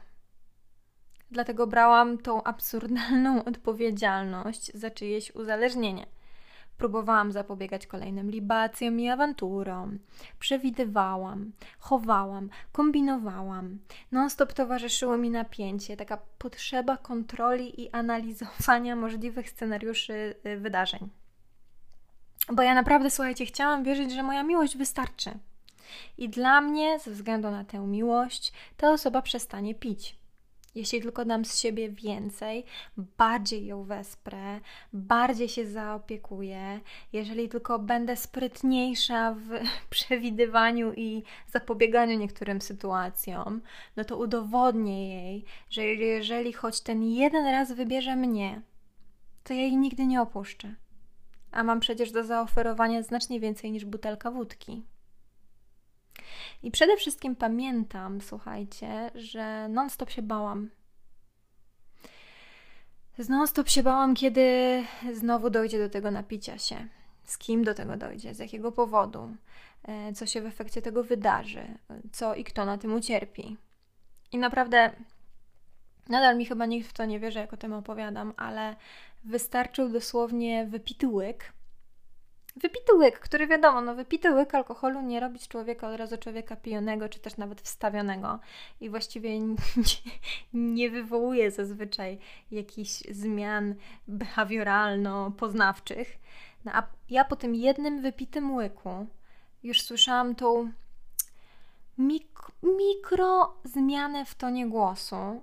Dlatego 1.31 1.67
brałam 1.67 2.17
tą 2.17 2.43
absurdalną 2.43 3.43
odpowiedzialność 3.51 4.74
za 4.74 4.91
czyjeś 4.91 5.36
uzależnienie– 5.36 6.05
Próbowałam 6.79 7.31
zapobiegać 7.31 7.88
kolejnym 7.88 8.31
libacjom 8.31 9.00
i 9.00 9.09
awanturom. 9.09 10.00
Przewidywałam, 10.39 11.51
chowałam, 11.79 12.50
kombinowałam. 12.71 13.79
Non-stop 14.12 14.53
towarzyszyło 14.53 15.17
mi 15.17 15.29
napięcie, 15.29 15.98
taka 15.98 16.17
potrzeba 16.38 16.98
kontroli 16.98 17.81
i 17.81 17.91
analizowania 17.91 18.95
możliwych 18.95 19.50
scenariuszy 19.50 20.36
y, 20.45 20.57
wydarzeń. 20.57 21.09
Bo 22.53 22.62
ja 22.62 22.74
naprawdę, 22.74 23.09
słuchajcie, 23.09 23.45
chciałam 23.45 23.83
wierzyć, 23.83 24.12
że 24.12 24.24
moja 24.24 24.43
miłość 24.43 24.77
wystarczy. 24.77 25.31
I 26.17 26.29
dla 26.29 26.62
mnie, 26.62 27.00
ze 27.00 27.12
względu 27.12 27.51
na 27.51 27.63
tę 27.63 27.79
miłość, 27.79 28.53
ta 28.77 28.91
osoba 28.91 29.21
przestanie 29.21 29.75
pić. 29.75 30.18
Jeśli 30.75 31.01
tylko 31.01 31.25
dam 31.25 31.45
z 31.45 31.57
siebie 31.57 31.89
więcej, 31.89 32.65
bardziej 32.97 33.65
ją 33.65 33.83
wesprę, 33.83 34.59
bardziej 34.93 35.49
się 35.49 35.67
zaopiekuję, 35.67 36.79
jeżeli 37.13 37.49
tylko 37.49 37.79
będę 37.79 38.15
sprytniejsza 38.15 39.33
w 39.33 39.49
przewidywaniu 39.89 40.93
i 40.93 41.23
zapobieganiu 41.47 42.17
niektórym 42.17 42.61
sytuacjom, 42.61 43.61
no 43.95 44.03
to 44.03 44.17
udowodnię 44.17 45.23
jej, 45.23 45.45
że 45.69 45.85
jeżeli 45.85 46.53
choć 46.53 46.81
ten 46.81 47.03
jeden 47.03 47.45
raz 47.45 47.71
wybierze 47.71 48.15
mnie, 48.15 48.61
to 49.43 49.53
ja 49.53 49.59
jej 49.59 49.77
nigdy 49.77 50.05
nie 50.05 50.21
opuszczę. 50.21 50.75
A 51.51 51.63
mam 51.63 51.79
przecież 51.79 52.11
do 52.11 52.23
zaoferowania 52.23 53.03
znacznie 53.03 53.39
więcej 53.39 53.71
niż 53.71 53.85
butelka 53.85 54.31
wódki. 54.31 54.83
I 56.63 56.71
przede 56.71 56.98
wszystkim 56.98 57.36
pamiętam, 57.36 58.21
słuchajcie, 58.21 59.12
że 59.15 59.69
non-stop 59.69 60.09
się 60.09 60.21
bałam. 60.21 60.69
Non-stop 63.29 63.69
się 63.69 63.83
bałam, 63.83 64.15
kiedy 64.15 64.83
znowu 65.13 65.50
dojdzie 65.50 65.79
do 65.79 65.89
tego 65.89 66.12
napicia 66.12 66.57
się. 66.57 66.88
Z 67.24 67.38
kim 67.38 67.63
do 67.63 67.74
tego 67.74 67.98
dojdzie, 67.98 68.33
z 68.33 68.39
jakiego 68.39 68.71
powodu, 68.71 69.36
e, 69.83 70.13
co 70.13 70.25
się 70.25 70.41
w 70.41 70.45
efekcie 70.45 70.81
tego 70.81 71.03
wydarzy, 71.03 71.77
co 72.12 72.36
i 72.36 72.43
kto 72.43 72.65
na 72.65 72.77
tym 72.77 72.93
ucierpi. 72.93 73.57
I 74.31 74.38
naprawdę 74.38 74.91
nadal 76.09 76.38
mi 76.38 76.45
chyba 76.45 76.65
nikt 76.65 76.89
w 76.89 76.93
to 76.93 77.05
nie 77.05 77.19
wierzy, 77.19 77.39
jak 77.39 77.53
o 77.53 77.57
tym 77.57 77.74
opowiadam, 77.74 78.33
ale 78.38 78.75
wystarczył 79.24 79.89
dosłownie 79.89 80.65
wypity 80.65 81.07
łyk, 81.07 81.53
Wypity 82.56 82.94
łyk, 82.94 83.20
który 83.20 83.48
wiadomo, 83.48 83.82
no 83.82 83.96
wypity 83.96 84.32
łyk 84.32 84.56
alkoholu 84.56 85.01
nie 85.01 85.20
robi 85.20 85.39
z 85.39 85.48
człowieka 85.48 85.89
od 85.89 85.98
razu 85.98 86.18
człowieka 86.18 86.56
pijonego, 86.56 87.10
czy 87.10 87.20
też 87.20 87.38
nawet 87.38 87.62
wstawionego 87.62 88.39
i 88.82 88.89
właściwie 88.89 89.39
nie, 89.39 89.56
nie 90.53 90.89
wywołuje 90.89 91.51
zazwyczaj 91.51 92.20
jakichś 92.51 92.91
zmian 93.12 93.75
behawioralno-poznawczych. 94.08 96.06
No 96.65 96.72
a 96.75 96.84
ja 97.10 97.25
po 97.25 97.36
tym 97.36 97.56
jednym 97.56 98.01
wypitym 98.01 98.56
łyku 98.56 99.08
już 99.63 99.82
słyszałam 99.82 100.36
tą 100.36 100.72
mik 101.98 102.39
mikro 102.63 103.58
zmianę 103.63 104.25
w 104.25 104.36
tonie 104.36 104.68
głosu 104.68 105.41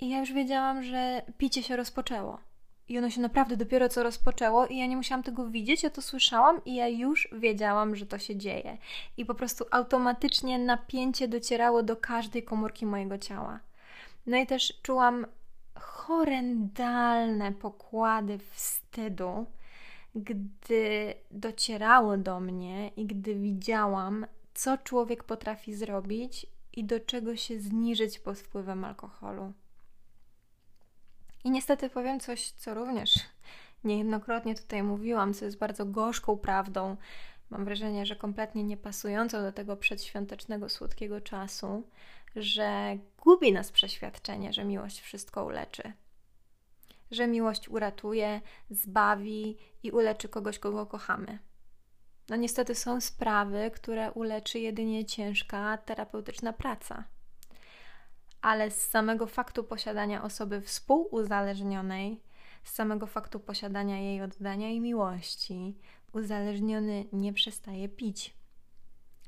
i 0.00 0.08
ja 0.08 0.20
już 0.20 0.32
wiedziałam, 0.32 0.82
że 0.82 1.22
picie 1.38 1.62
się 1.62 1.76
rozpoczęło. 1.76 2.45
I 2.88 2.98
ono 2.98 3.10
się 3.10 3.20
naprawdę 3.20 3.56
dopiero 3.56 3.88
co 3.88 4.02
rozpoczęło, 4.02 4.66
i 4.66 4.76
ja 4.76 4.86
nie 4.86 4.96
musiałam 4.96 5.22
tego 5.22 5.46
widzieć, 5.46 5.82
ja 5.82 5.90
to 5.90 6.02
słyszałam, 6.02 6.64
i 6.64 6.74
ja 6.74 6.88
już 6.88 7.28
wiedziałam, 7.32 7.96
że 7.96 8.06
to 8.06 8.18
się 8.18 8.36
dzieje. 8.36 8.78
I 9.16 9.24
po 9.24 9.34
prostu 9.34 9.64
automatycznie 9.70 10.58
napięcie 10.58 11.28
docierało 11.28 11.82
do 11.82 11.96
każdej 11.96 12.42
komórki 12.42 12.86
mojego 12.86 13.18
ciała. 13.18 13.60
No 14.26 14.36
i 14.36 14.46
też 14.46 14.80
czułam 14.82 15.26
horrendalne 15.78 17.52
pokłady 17.52 18.38
wstydu, 18.38 19.46
gdy 20.14 21.14
docierało 21.30 22.16
do 22.16 22.40
mnie 22.40 22.88
i 22.96 23.06
gdy 23.06 23.34
widziałam, 23.34 24.26
co 24.54 24.78
człowiek 24.78 25.24
potrafi 25.24 25.74
zrobić 25.74 26.46
i 26.72 26.84
do 26.84 27.00
czego 27.00 27.36
się 27.36 27.60
zniżyć 27.60 28.18
pod 28.18 28.38
wpływem 28.38 28.84
alkoholu. 28.84 29.52
I 31.46 31.50
niestety 31.50 31.90
powiem 31.90 32.20
coś, 32.20 32.50
co 32.50 32.74
również 32.74 33.14
niejednokrotnie 33.84 34.54
tutaj 34.54 34.82
mówiłam, 34.82 35.34
co 35.34 35.44
jest 35.44 35.58
bardzo 35.58 35.86
gorzką 35.86 36.38
prawdą. 36.38 36.96
Mam 37.50 37.64
wrażenie, 37.64 38.06
że 38.06 38.16
kompletnie 38.16 38.64
niepasującą 38.64 39.42
do 39.42 39.52
tego 39.52 39.76
przedświątecznego, 39.76 40.68
słodkiego 40.68 41.20
czasu, 41.20 41.88
że 42.36 42.98
gubi 43.18 43.52
nas 43.52 43.72
przeświadczenie, 43.72 44.52
że 44.52 44.64
miłość 44.64 45.00
wszystko 45.00 45.44
uleczy. 45.44 45.92
Że 47.10 47.26
miłość 47.26 47.68
uratuje, 47.68 48.40
zbawi 48.70 49.56
i 49.82 49.90
uleczy 49.90 50.28
kogoś, 50.28 50.58
kogo 50.58 50.86
kochamy. 50.86 51.38
No 52.28 52.36
niestety 52.36 52.74
są 52.74 53.00
sprawy, 53.00 53.70
które 53.74 54.12
uleczy 54.12 54.58
jedynie 54.58 55.04
ciężka 55.04 55.78
terapeutyczna 55.78 56.52
praca 56.52 57.04
ale 58.42 58.70
z 58.70 58.90
samego 58.90 59.26
faktu 59.26 59.64
posiadania 59.64 60.22
osoby 60.22 60.60
współuzależnionej, 60.60 62.20
z 62.64 62.72
samego 62.72 63.06
faktu 63.06 63.40
posiadania 63.40 64.00
jej 64.00 64.22
oddania 64.22 64.70
i 64.70 64.80
miłości, 64.80 65.78
uzależniony 66.12 67.04
nie 67.12 67.32
przestaje 67.32 67.88
pić. 67.88 68.36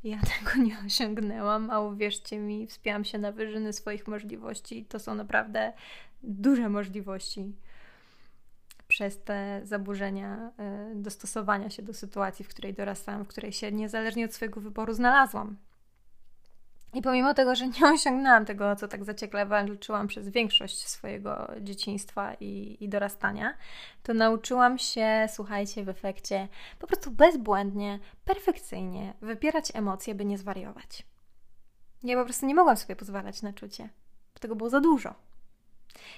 Ja 0.04 0.18
tego 0.38 0.62
nie 0.62 0.76
osiągnęłam, 0.86 1.70
a 1.70 1.80
uwierzcie 1.80 2.38
mi, 2.38 2.66
wspięłam 2.66 3.04
się 3.04 3.18
na 3.18 3.32
wyżyny 3.32 3.72
swoich 3.72 4.06
możliwości. 4.06 4.84
To 4.84 4.98
są 4.98 5.14
naprawdę 5.14 5.72
duże 6.22 6.68
możliwości 6.68 7.52
przez 8.88 9.22
te 9.22 9.60
zaburzenia 9.64 10.52
y, 10.92 10.94
dostosowania 10.94 11.70
się 11.70 11.82
do 11.82 11.94
sytuacji, 11.94 12.44
w 12.44 12.48
której 12.48 12.74
dorastałam, 12.74 13.24
w 13.24 13.28
której 13.28 13.52
się 13.52 13.72
niezależnie 13.72 14.24
od 14.24 14.34
swojego 14.34 14.60
wyboru 14.60 14.94
znalazłam. 14.94 15.56
I 16.94 17.02
pomimo 17.02 17.34
tego, 17.34 17.54
że 17.54 17.68
nie 17.68 17.90
osiągnęłam 17.94 18.44
tego, 18.44 18.76
co 18.76 18.88
tak 18.88 19.04
zaciekle 19.04 19.46
walczyłam 19.46 20.06
przez 20.06 20.28
większość 20.28 20.88
swojego 20.88 21.52
dzieciństwa 21.60 22.34
i, 22.40 22.76
i, 22.80 22.88
dorastania, 22.88 23.54
to 24.02 24.14
nauczyłam 24.14 24.78
się, 24.78 25.26
słuchajcie, 25.32 25.84
w 25.84 25.88
efekcie 25.88 26.48
po 26.78 26.86
prostu 26.86 27.10
bezbłędnie, 27.10 27.98
perfekcyjnie 28.24 29.14
wypierać 29.20 29.70
emocje, 29.74 30.14
by 30.14 30.24
nie 30.24 30.38
zwariować. 30.38 31.06
Ja 32.02 32.16
po 32.16 32.24
prostu 32.24 32.46
nie 32.46 32.54
mogłam 32.54 32.76
sobie 32.76 32.96
pozwalać 32.96 33.42
na 33.42 33.52
czucie. 33.52 33.88
Tego 34.40 34.56
było 34.56 34.70
za 34.70 34.80
dużo. 34.80 35.14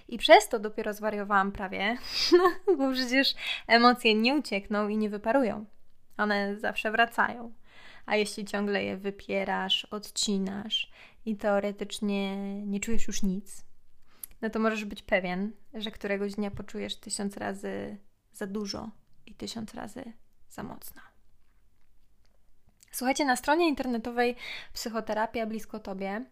I 0.09 0.19
przez 0.19 0.49
to 0.49 0.59
dopiero 0.59 0.95
zwariowałam 0.95 1.53
prawie, 1.53 1.97
bo 2.79 2.93
przecież 2.93 3.35
emocje 3.67 4.15
nie 4.15 4.35
uciekną 4.35 4.89
i 4.89 4.97
nie 4.97 5.11
wyparują. 5.11 5.65
One 6.17 6.57
zawsze 6.57 6.91
wracają. 6.91 7.53
A 8.07 8.16
jeśli 8.16 8.45
ciągle 8.45 8.85
je 8.85 8.97
wypierasz, 8.97 9.85
odcinasz 9.85 10.90
i 11.25 11.37
teoretycznie 11.37 12.37
nie 12.66 12.80
czujesz 12.80 13.07
już 13.07 13.23
nic, 13.23 13.64
no 14.42 14.50
to 14.50 14.59
możesz 14.59 14.85
być 14.85 15.02
pewien, 15.02 15.52
że 15.75 15.90
któregoś 15.90 16.35
dnia 16.35 16.50
poczujesz 16.50 16.97
tysiąc 16.97 17.37
razy 17.37 17.99
za 18.33 18.47
dużo 18.47 18.90
i 19.26 19.35
tysiąc 19.35 19.75
razy 19.75 20.12
za 20.49 20.62
mocno. 20.62 21.02
Słuchajcie, 22.90 23.25
na 23.25 23.37
stronie 23.37 23.69
internetowej 23.69 24.37
Psychoterapia 24.73 25.47
Blisko 25.47 25.78
Tobie 25.78 26.25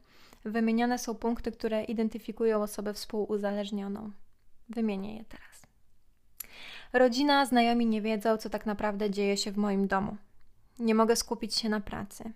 wymienione 0.45 0.99
są 0.99 1.15
punkty, 1.15 1.53
które 1.53 1.85
identyfikują 1.85 2.63
osobę 2.63 2.95
współuzależnioną. 2.95 4.13
Wymienię 4.69 5.17
je 5.17 5.25
teraz. 5.25 5.67
Rodzina, 6.93 7.47
znajomi 7.47 7.87
nie 7.87 8.03
wiedzą, 8.03 8.37
co 8.37 8.51
tak 8.51 8.67
naprawdę 8.67 9.11
dzieje 9.11 9.37
się 9.37 9.53
w 9.53 9.57
moim 9.57 9.87
domu. 9.87 10.17
Nie 10.79 10.95
mogę 10.95 11.17
skupić 11.17 11.55
się 11.55 11.69
na 11.69 11.81
pracy. 11.81 12.33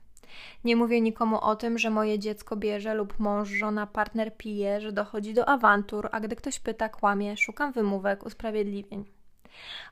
Nie 0.64 0.76
mówię 0.76 1.00
nikomu 1.00 1.40
o 1.40 1.56
tym, 1.56 1.78
że 1.78 1.90
moje 1.90 2.18
dziecko 2.18 2.56
bierze 2.56 2.94
lub 2.94 3.18
mąż, 3.18 3.48
żona, 3.48 3.86
partner 3.86 4.36
pije, 4.36 4.80
że 4.80 4.92
dochodzi 4.92 5.34
do 5.34 5.48
awantur, 5.48 6.08
a 6.12 6.20
gdy 6.20 6.36
ktoś 6.36 6.58
pyta, 6.58 6.88
kłamie, 6.88 7.36
szukam 7.36 7.72
wymówek, 7.72 8.26
usprawiedliwień. 8.26 9.04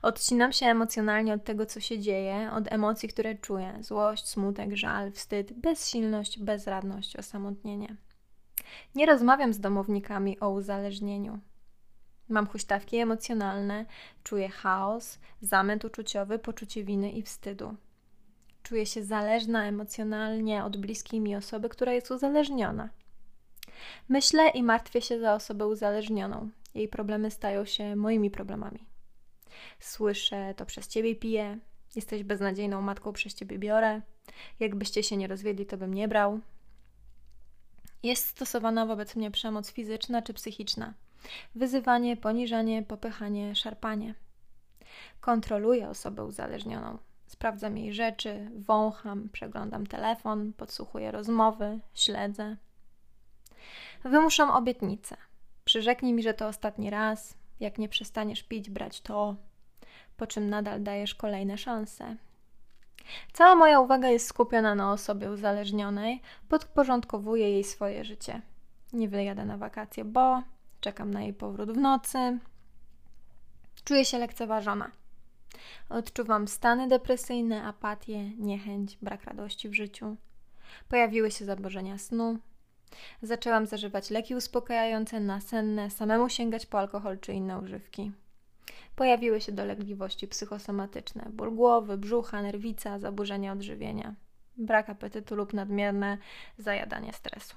Odcinam 0.01 0.53
się 0.53 0.65
emocjonalnie 0.65 1.33
od 1.33 1.43
tego, 1.43 1.65
co 1.65 1.79
się 1.79 1.99
dzieje, 1.99 2.51
od 2.53 2.71
emocji, 2.71 3.09
które 3.09 3.35
czuję: 3.35 3.77
złość, 3.81 4.27
smutek, 4.27 4.75
żal, 4.75 5.11
wstyd, 5.11 5.53
bezsilność, 5.53 6.39
bezradność, 6.39 7.15
osamotnienie. 7.15 7.95
Nie 8.95 9.05
rozmawiam 9.05 9.53
z 9.53 9.59
domownikami 9.59 10.39
o 10.39 10.49
uzależnieniu. 10.49 11.39
Mam 12.29 12.47
huśtawki 12.47 12.97
emocjonalne, 12.97 13.85
czuję 14.23 14.49
chaos, 14.49 15.19
zamęt 15.41 15.85
uczuciowy, 15.85 16.39
poczucie 16.39 16.83
winy 16.83 17.11
i 17.11 17.21
wstydu. 17.21 17.75
Czuję 18.63 18.85
się 18.85 19.03
zależna 19.03 19.65
emocjonalnie 19.65 20.63
od 20.63 20.77
bliskiej 20.77 21.21
mi 21.21 21.35
osoby, 21.35 21.69
która 21.69 21.93
jest 21.93 22.11
uzależniona. 22.11 22.89
Myślę 24.09 24.49
i 24.49 24.63
martwię 24.63 25.01
się 25.01 25.19
za 25.19 25.33
osobę 25.33 25.67
uzależnioną. 25.67 26.49
Jej 26.75 26.87
problemy 26.87 27.31
stają 27.31 27.65
się 27.65 27.95
moimi 27.95 28.31
problemami. 28.31 28.85
Słyszę, 29.79 30.53
to 30.57 30.65
przez 30.65 30.87
ciebie 30.87 31.15
piję, 31.15 31.59
jesteś 31.95 32.23
beznadziejną 32.23 32.81
matką, 32.81 33.13
przez 33.13 33.33
ciebie 33.33 33.59
biorę. 33.59 34.01
Jakbyście 34.59 35.03
się 35.03 35.17
nie 35.17 35.27
rozwiedli, 35.27 35.65
to 35.65 35.77
bym 35.77 35.93
nie 35.93 36.07
brał. 36.07 36.39
Jest 38.03 38.27
stosowana 38.27 38.85
wobec 38.85 39.15
mnie 39.15 39.31
przemoc 39.31 39.71
fizyczna 39.71 40.21
czy 40.21 40.33
psychiczna. 40.33 40.93
Wyzywanie, 41.55 42.17
poniżanie, 42.17 42.83
popychanie, 42.83 43.55
szarpanie. 43.55 44.15
Kontroluję 45.19 45.89
osobę 45.89 46.23
uzależnioną. 46.23 46.97
Sprawdzam 47.31 47.77
jej 47.77 47.93
rzeczy, 47.93 48.51
wącham, 48.55 49.29
przeglądam 49.29 49.87
telefon, 49.87 50.53
podsłuchuję 50.53 51.11
rozmowy, 51.11 51.79
śledzę. 51.93 52.57
Wymuszam 54.03 54.49
obietnicę. 54.49 55.17
Przyrzeknij 55.65 56.13
mi, 56.13 56.23
że 56.23 56.33
to 56.33 56.47
ostatni 56.47 56.89
raz. 56.89 57.37
Jak 57.59 57.77
nie 57.77 57.89
przestaniesz 57.89 58.43
pić, 58.43 58.69
brać 58.69 59.01
to, 59.01 59.35
po 60.17 60.27
czym 60.27 60.49
nadal 60.49 60.83
dajesz 60.83 61.15
kolejne 61.15 61.57
szanse. 61.57 62.15
Cała 63.33 63.55
moja 63.55 63.79
uwaga 63.79 64.09
jest 64.09 64.27
skupiona 64.27 64.75
na 64.75 64.91
osobie 64.91 65.31
uzależnionej, 65.31 66.21
podporządkowuję 66.49 67.49
jej 67.51 67.63
swoje 67.63 68.05
życie. 68.05 68.41
Nie 68.93 69.09
wyjadę 69.09 69.45
na 69.45 69.57
wakacje, 69.57 70.05
bo 70.05 70.43
czekam 70.81 71.11
na 71.11 71.21
jej 71.21 71.33
powrót 71.33 71.71
w 71.71 71.77
nocy. 71.77 72.39
Czuję 73.83 74.05
się 74.05 74.17
lekceważona. 74.17 74.91
Odczuwam 75.89 76.47
stany 76.47 76.87
depresyjne, 76.87 77.63
apatię, 77.63 78.29
niechęć, 78.29 78.97
brak 79.01 79.23
radości 79.23 79.69
w 79.69 79.73
życiu. 79.73 80.15
Pojawiły 80.89 81.31
się 81.31 81.45
zaburzenia 81.45 81.97
snu. 81.97 82.39
Zaczęłam 83.21 83.65
zażywać 83.65 84.09
leki 84.09 84.35
uspokajające, 84.35 85.19
nasenne, 85.19 85.89
samemu 85.89 86.29
sięgać 86.29 86.65
po 86.65 86.79
alkohol 86.79 87.19
czy 87.19 87.33
inne 87.33 87.59
używki. 87.59 88.11
Pojawiły 88.95 89.41
się 89.41 89.51
dolegliwości 89.51 90.27
psychosomatyczne, 90.27 91.29
ból 91.33 91.55
głowy, 91.55 91.97
brzucha, 91.97 92.41
nerwica, 92.41 92.99
zaburzenia 92.99 93.53
odżywienia, 93.53 94.15
brak 94.57 94.89
apetytu 94.89 95.35
lub 95.35 95.53
nadmierne 95.53 96.17
zajadanie 96.57 97.13
stresu. 97.13 97.55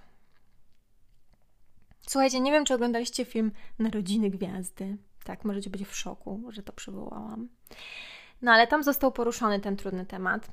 Słuchajcie, 2.09 2.41
nie 2.41 2.53
wiem, 2.53 2.65
czy 2.65 2.75
oglądaliście 2.75 3.25
film 3.25 3.53
Narodziny 3.79 4.31
Gwiazdy. 4.31 4.97
Tak, 5.25 5.45
możecie 5.45 5.71
być 5.71 5.87
w 5.87 5.97
szoku, 5.97 6.43
że 6.49 6.63
to 6.63 6.73
przywołałam. 6.73 7.49
No 8.43 8.53
ale 8.53 8.67
tam 8.67 8.83
został 8.83 9.13
poruszony 9.13 9.61
ten 9.61 9.77
trudny 9.77 10.07
temat. 10.07 10.49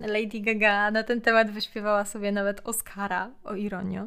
Lady 0.00 0.40
Gaga 0.40 0.90
na 0.90 1.02
ten 1.02 1.20
temat 1.20 1.50
wyśpiewała 1.50 2.04
sobie 2.04 2.32
nawet 2.32 2.60
Oscara, 2.64 3.30
o 3.44 3.54
ironio. 3.54 4.06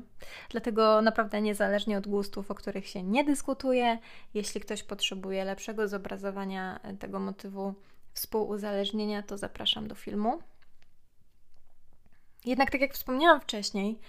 Dlatego 0.49 1.01
naprawdę 1.01 1.41
niezależnie 1.41 1.97
od 1.97 2.07
gustów, 2.07 2.51
o 2.51 2.55
których 2.55 2.87
się 2.87 3.03
nie 3.03 3.23
dyskutuje, 3.23 3.97
jeśli 4.33 4.61
ktoś 4.61 4.83
potrzebuje 4.83 5.45
lepszego 5.45 5.87
zobrazowania 5.87 6.79
tego 6.99 7.19
motywu 7.19 7.73
współuzależnienia, 8.13 9.23
to 9.23 9.37
zapraszam 9.37 9.87
do 9.87 9.95
filmu. 9.95 10.39
Jednak 12.45 12.71
tak 12.71 12.81
jak 12.81 12.93
wspomniałam 12.93 13.41
wcześniej, 13.41 13.99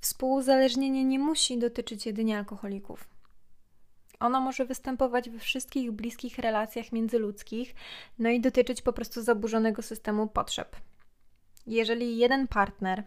współuzależnienie 0.00 1.04
nie 1.04 1.18
musi 1.18 1.58
dotyczyć 1.58 2.06
jedynie 2.06 2.38
alkoholików. 2.38 3.08
Ono 4.20 4.40
może 4.40 4.64
występować 4.64 5.30
we 5.30 5.38
wszystkich 5.38 5.92
bliskich 5.92 6.38
relacjach 6.38 6.92
międzyludzkich, 6.92 7.74
no 8.18 8.28
i 8.28 8.40
dotyczyć 8.40 8.82
po 8.82 8.92
prostu 8.92 9.22
zaburzonego 9.22 9.82
systemu 9.82 10.26
potrzeb. 10.26 10.76
Jeżeli 11.66 12.18
jeden 12.18 12.48
partner, 12.48 13.04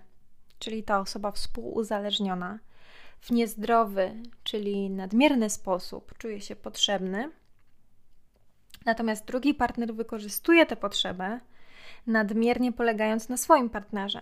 czyli 0.60 0.84
ta 0.84 1.00
osoba 1.00 1.32
współuzależniona, 1.32 2.60
w 3.22 3.32
niezdrowy, 3.32 4.14
czyli 4.44 4.90
nadmierny 4.90 5.50
sposób 5.50 6.18
czuje 6.18 6.42
się 6.42 6.56
potrzebny, 6.56 7.32
natomiast 8.86 9.26
drugi 9.26 9.54
partner 9.54 9.94
wykorzystuje 9.94 10.66
tę 10.66 10.76
potrzebę, 10.76 11.40
nadmiernie 12.08 12.72
polegając 12.72 13.30
na 13.30 13.38
swoim 13.38 13.70
partnerze. 13.70 14.22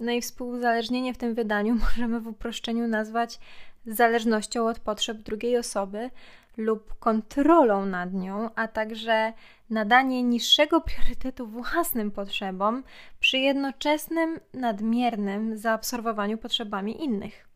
No 0.00 0.12
i 0.12 0.20
współuzależnienie 0.20 1.14
w 1.14 1.18
tym 1.18 1.34
wydaniu 1.34 1.74
możemy 1.84 2.20
w 2.20 2.26
uproszczeniu 2.26 2.88
nazwać 2.88 3.38
zależnością 3.86 4.68
od 4.68 4.78
potrzeb 4.78 5.18
drugiej 5.18 5.58
osoby 5.58 6.10
lub 6.56 6.98
kontrolą 6.98 7.86
nad 7.86 8.12
nią, 8.12 8.50
a 8.54 8.68
także 8.68 9.32
nadanie 9.70 10.22
niższego 10.22 10.80
priorytetu 10.80 11.46
własnym 11.46 12.10
potrzebom 12.10 12.84
przy 13.20 13.38
jednoczesnym 13.38 14.40
nadmiernym 14.54 15.56
zaabsorbowaniu 15.58 16.38
potrzebami 16.38 17.04
innych. 17.04 17.48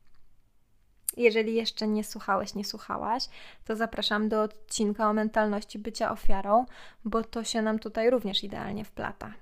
Jeżeli 1.16 1.54
jeszcze 1.54 1.88
nie 1.88 2.04
słuchałeś, 2.04 2.54
nie 2.54 2.64
słuchałaś, 2.64 3.28
to 3.64 3.76
zapraszam 3.76 4.28
do 4.28 4.42
odcinka 4.42 5.10
o 5.10 5.12
mentalności 5.12 5.78
bycia 5.78 6.12
ofiarą, 6.12 6.66
bo 7.04 7.24
to 7.24 7.44
się 7.44 7.62
nam 7.62 7.78
tutaj 7.78 8.10
również 8.10 8.44
idealnie 8.44 8.84
wplata. 8.84 9.34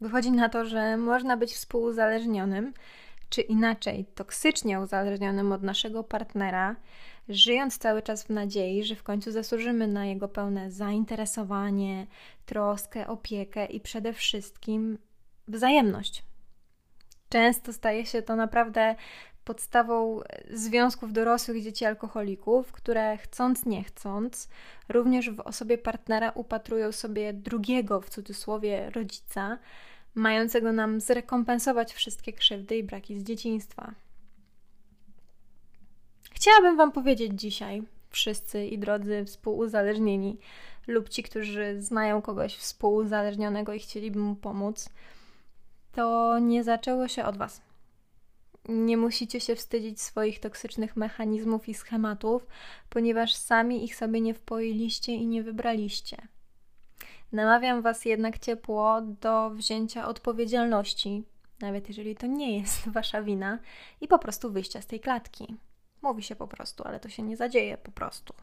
Wychodzi 0.00 0.32
na 0.32 0.48
to, 0.48 0.64
że 0.64 0.96
można 0.96 1.36
być 1.36 1.52
współuzależnionym, 1.54 2.72
czy 3.30 3.40
inaczej 3.40 4.04
toksycznie 4.14 4.80
uzależnionym 4.80 5.52
od 5.52 5.62
naszego 5.62 6.04
partnera, 6.04 6.76
żyjąc 7.28 7.78
cały 7.78 8.02
czas 8.02 8.24
w 8.24 8.30
nadziei, 8.30 8.84
że 8.84 8.94
w 8.94 9.02
końcu 9.02 9.32
zasłużymy 9.32 9.86
na 9.86 10.06
jego 10.06 10.28
pełne 10.28 10.70
zainteresowanie, 10.70 12.06
troskę, 12.46 13.06
opiekę 13.08 13.66
i 13.66 13.80
przede 13.80 14.12
wszystkim 14.12 14.98
wzajemność. 15.48 16.22
Często 17.28 17.72
staje 17.72 18.06
się 18.06 18.22
to 18.22 18.36
naprawdę 18.36 18.94
podstawą 19.44 20.20
związków 20.50 21.12
dorosłych 21.12 21.62
dzieci 21.62 21.84
alkoholików, 21.84 22.72
które 22.72 23.16
chcąc 23.16 23.66
nie 23.66 23.84
chcąc, 23.84 24.48
również 24.88 25.30
w 25.30 25.40
osobie 25.40 25.78
partnera 25.78 26.30
upatrują 26.34 26.92
sobie 26.92 27.32
drugiego, 27.32 28.00
w 28.00 28.10
cudzysłowie, 28.10 28.90
rodzica, 28.90 29.58
mającego 30.14 30.72
nam 30.72 31.00
zrekompensować 31.00 31.92
wszystkie 31.92 32.32
krzywdy 32.32 32.76
i 32.76 32.84
braki 32.84 33.20
z 33.20 33.24
dzieciństwa. 33.24 33.94
Chciałabym 36.32 36.76
Wam 36.76 36.92
powiedzieć 36.92 37.40
dzisiaj, 37.40 37.82
wszyscy 38.10 38.66
i 38.66 38.78
drodzy 38.78 39.24
współuzależnieni, 39.24 40.38
lub 40.86 41.08
ci, 41.08 41.22
którzy 41.22 41.82
znają 41.82 42.22
kogoś 42.22 42.56
współuzależnionego 42.56 43.72
i 43.72 43.78
chcieliby 43.78 44.18
mu 44.18 44.34
pomóc, 44.34 44.90
to 45.92 46.38
nie 46.38 46.64
zaczęło 46.64 47.08
się 47.08 47.24
od 47.24 47.36
Was. 47.36 47.62
Nie 48.68 48.96
musicie 48.96 49.40
się 49.40 49.56
wstydzić 49.56 50.00
swoich 50.00 50.40
toksycznych 50.40 50.96
mechanizmów 50.96 51.68
i 51.68 51.74
schematów, 51.74 52.46
ponieważ 52.90 53.34
sami 53.34 53.84
ich 53.84 53.96
sobie 53.96 54.20
nie 54.20 54.34
wpoiliście 54.34 55.12
i 55.12 55.26
nie 55.26 55.42
wybraliście. 55.42 56.16
Namawiam 57.32 57.82
Was 57.82 58.04
jednak 58.04 58.38
ciepło 58.38 59.00
do 59.00 59.50
wzięcia 59.50 60.08
odpowiedzialności, 60.08 61.24
nawet 61.60 61.88
jeżeli 61.88 62.16
to 62.16 62.26
nie 62.26 62.58
jest 62.58 62.88
Wasza 62.92 63.22
wina, 63.22 63.58
i 64.00 64.08
po 64.08 64.18
prostu 64.18 64.52
wyjścia 64.52 64.82
z 64.82 64.86
tej 64.86 65.00
klatki. 65.00 65.56
Mówi 66.02 66.22
się 66.22 66.36
po 66.36 66.48
prostu, 66.48 66.84
ale 66.86 67.00
to 67.00 67.08
się 67.08 67.22
nie 67.22 67.36
zadzieje 67.36 67.78
po 67.78 67.90
prostu, 67.90 68.34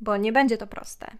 bo 0.00 0.16
nie 0.16 0.32
będzie 0.32 0.58
to 0.58 0.66
proste. 0.66 1.10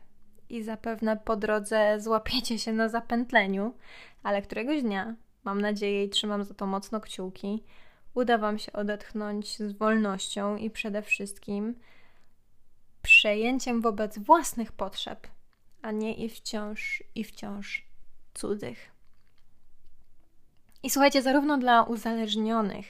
I 0.48 0.62
zapewne 0.62 1.16
po 1.16 1.36
drodze 1.36 1.96
złapiecie 2.00 2.58
się 2.58 2.72
na 2.72 2.88
zapętleniu, 2.88 3.74
ale 4.22 4.42
któregoś 4.42 4.82
dnia, 4.82 5.14
mam 5.44 5.60
nadzieję 5.60 6.04
i 6.04 6.10
trzymam 6.10 6.44
za 6.44 6.54
to 6.54 6.66
mocno 6.66 7.00
kciuki, 7.00 7.64
uda 8.14 8.38
Wam 8.38 8.58
się 8.58 8.72
odetchnąć 8.72 9.58
z 9.58 9.72
wolnością 9.72 10.56
i 10.56 10.70
przede 10.70 11.02
wszystkim 11.02 11.74
przejęciem 13.02 13.80
wobec 13.80 14.18
własnych 14.18 14.72
potrzeb, 14.72 15.26
a 15.82 15.90
nie 15.90 16.14
i 16.14 16.28
wciąż, 16.28 17.02
i 17.14 17.24
wciąż 17.24 17.86
cudzych. 18.34 18.90
I 20.82 20.90
słuchajcie, 20.90 21.22
zarówno 21.22 21.58
dla 21.58 21.82
uzależnionych, 21.82 22.86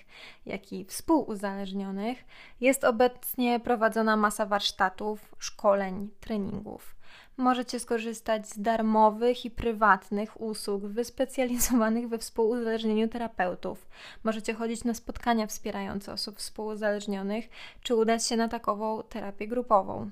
jak 0.46 0.72
i 0.72 0.84
współuzależnionych 0.84 2.24
jest 2.60 2.84
obecnie 2.84 3.60
prowadzona 3.60 4.16
masa 4.16 4.46
warsztatów, 4.46 5.34
szkoleń, 5.38 6.10
treningów. 6.20 6.96
Możecie 7.36 7.80
skorzystać 7.80 8.48
z 8.48 8.60
darmowych 8.60 9.44
i 9.44 9.50
prywatnych 9.50 10.40
usług 10.40 10.82
wyspecjalizowanych 10.82 12.08
we 12.08 12.18
współuzależnieniu 12.18 13.08
terapeutów. 13.08 13.88
Możecie 14.24 14.54
chodzić 14.54 14.84
na 14.84 14.94
spotkania 14.94 15.46
wspierające 15.46 16.12
osób 16.12 16.38
współuzależnionych, 16.38 17.48
czy 17.82 17.94
udać 17.94 18.26
się 18.26 18.36
na 18.36 18.48
takową 18.48 19.02
terapię 19.02 19.48
grupową. 19.48 20.10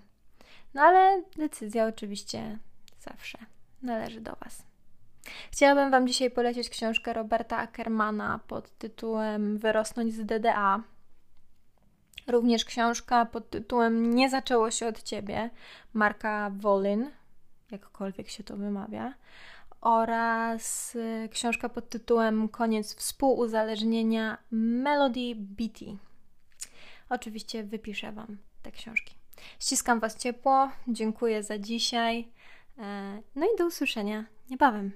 No 0.74 0.82
ale 0.82 1.22
decyzja 1.36 1.86
oczywiście 1.86 2.58
zawsze 3.08 3.38
należy 3.82 4.20
do 4.20 4.36
Was. 4.44 4.62
Chciałabym 5.52 5.90
Wam 5.90 6.08
dzisiaj 6.08 6.30
polecić 6.30 6.68
książkę 6.68 7.12
Roberta 7.12 7.58
Ackermana 7.58 8.40
pod 8.46 8.78
tytułem 8.78 9.58
Wyrosnąć 9.58 10.14
z 10.14 10.26
DDA. 10.26 10.82
Również 12.26 12.64
książka 12.64 13.26
pod 13.26 13.50
tytułem 13.50 14.14
Nie 14.14 14.30
zaczęło 14.30 14.70
się 14.70 14.86
od 14.86 15.02
Ciebie 15.02 15.50
Marka 15.92 16.50
Wolin, 16.56 17.10
jakkolwiek 17.70 18.28
się 18.28 18.44
to 18.44 18.56
wymawia, 18.56 19.14
oraz 19.80 20.94
y, 20.94 21.28
książka 21.32 21.68
pod 21.68 21.88
tytułem 21.88 22.48
Koniec 22.48 22.94
współuzależnienia 22.94 24.38
Melody 24.50 25.34
Beatty. 25.36 25.96
Oczywiście 27.08 27.64
wypiszę 27.64 28.12
Wam 28.12 28.38
te 28.62 28.72
książki. 28.72 29.14
Ściskam 29.60 30.00
Was 30.00 30.16
ciepło, 30.16 30.70
dziękuję 30.88 31.42
za 31.42 31.58
dzisiaj. 31.58 32.28
E, 32.78 33.22
no 33.34 33.46
i 33.46 33.58
do 33.58 33.66
usłyszenia 33.66 34.24
niebawem. 34.50 34.92